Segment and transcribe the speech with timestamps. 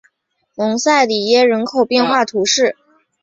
[0.55, 2.75] 蒙塞里耶人口变化图示